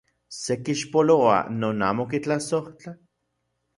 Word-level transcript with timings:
¿Se 0.41 0.53
kixpoloa 0.65 1.37
non 1.61 1.75
amo 1.89 2.03
kitlasojtla? 2.11 2.91